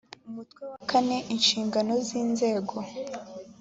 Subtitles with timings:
[0.27, 2.75] umutwe wa kane inshingano z inzego